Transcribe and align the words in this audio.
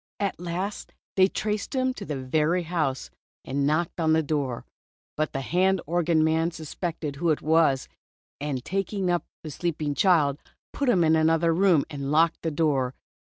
At 0.19 0.39
last 0.39 0.95
they 1.15 1.27
traced 1.27 1.75
him 1.75 1.93
to 1.93 2.05
the 2.05 2.19
very 2.19 2.63
house, 2.63 3.11
and 3.45 3.67
knocked 3.67 3.99
at 3.99 4.07
the 4.07 4.23
door. 4.23 4.65
But 5.15 5.31
the 5.31 5.41
hand 5.41 5.79
organ 5.85 6.23
man 6.23 6.49
suspected 6.49 7.17
who 7.17 7.29
it 7.29 7.43
was, 7.43 7.87
and 8.39 8.65
taking 8.65 9.11
up 9.11 9.25
the 9.43 9.51
sleeping 9.51 9.93
child, 9.93 10.39
put 10.73 10.89
him 10.89 11.03
in 11.03 11.15
another 11.15 11.53
room 11.53 11.85
and 11.87 12.11
locked 12.11 12.41
the 12.41 12.49
door. 12.49 12.95